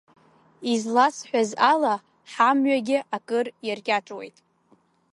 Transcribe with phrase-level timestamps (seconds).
[0.71, 1.93] Изласҳәаз ала
[2.31, 4.35] ҳамҩагьы акыр иаркьаҿуеит.